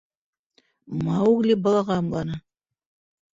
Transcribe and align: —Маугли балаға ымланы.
—Маугли 1.07 1.57
балаға 1.67 1.99
ымланы. 2.05 2.41